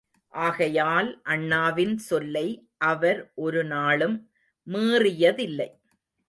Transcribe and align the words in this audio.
ஆகையால், 0.33 1.21
அண்ணாவின் 1.23 1.97
சொல்லை 1.97 2.47
அவர் 2.77 3.31
ஒரு 3.35 3.63
நாளும் 3.65 4.29
மீறியதில்லை. 4.67 5.69